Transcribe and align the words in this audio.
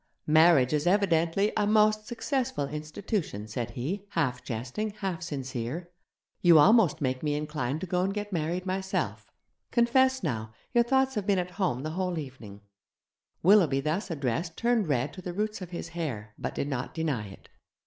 'Marriage 0.25 0.73
is 0.73 0.87
evidently 0.87 1.53
a 1.55 1.67
most 1.67 2.07
successful 2.07 2.67
institution,' 2.67 3.47
said 3.47 3.69
he, 3.77 4.07
half 4.13 4.43
jesting, 4.43 4.89
half 5.01 5.21
sincere; 5.21 5.91
'you 6.41 6.57
almost 6.57 7.01
make 7.01 7.21
me 7.21 7.35
inclined 7.35 7.79
to 7.81 7.85
go 7.85 8.01
and 8.01 8.11
get 8.11 8.33
married 8.33 8.65
myself. 8.65 9.29
Confess 9.69 10.23
now 10.23 10.55
your 10.73 10.83
thoughts 10.83 11.13
have 11.13 11.27
been 11.27 11.37
at 11.37 11.51
home 11.51 11.83
the 11.83 11.91
whole 11.91 12.17
evening.' 12.17 12.61
Willoughby 13.43 13.79
thus 13.81 14.09
addressed 14.09 14.57
turned 14.57 14.87
red 14.87 15.13
to 15.13 15.21
the 15.21 15.33
roots 15.33 15.61
of 15.61 15.69
his 15.69 15.89
hair, 15.89 16.33
but 16.35 16.55
did 16.55 16.67
not 16.67 16.95
deny 16.95 17.27
it. 17.27 17.49